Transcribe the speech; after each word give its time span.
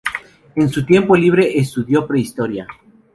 En 0.55 0.67
su 0.69 0.83
tiempo 0.83 1.15
libre 1.15 1.59
estudió 1.59 2.07
prehistoria. 2.07 2.65